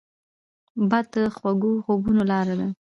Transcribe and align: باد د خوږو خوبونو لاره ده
باد 0.89 1.05
د 1.13 1.15
خوږو 1.35 1.71
خوبونو 1.85 2.21
لاره 2.31 2.55
ده 2.59 2.67